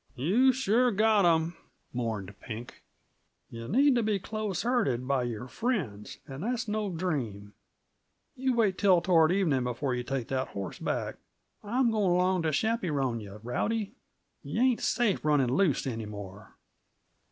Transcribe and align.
"You've 0.15 0.55
sure 0.55 0.89
got 0.89 1.25
'em," 1.27 1.55
mourned 1.93 2.33
Pink. 2.39 2.81
"Yuh 3.51 3.67
need 3.67 3.93
t' 3.95 4.01
be 4.01 4.17
close 4.17 4.63
herded 4.63 5.07
by 5.07 5.21
your 5.21 5.47
friends, 5.47 6.17
and 6.27 6.41
that's 6.41 6.67
no 6.67 6.89
dream. 6.89 7.53
You 8.35 8.55
wait 8.55 8.79
till 8.79 9.01
toward 9.01 9.31
evening 9.31 9.63
before 9.63 9.93
yuh 9.93 10.01
take 10.01 10.27
that 10.29 10.47
horse 10.47 10.79
back. 10.79 11.17
I'm 11.63 11.91
going 11.91 12.09
along 12.13 12.41
t' 12.41 12.49
chappyrone 12.49 13.19
yuh, 13.21 13.41
Rowdy. 13.43 13.93
Yuh 14.41 14.59
ain't 14.59 14.81
safe 14.81 15.23
running 15.23 15.53
loose 15.53 15.85
any 15.85 16.07
more." 16.07 16.55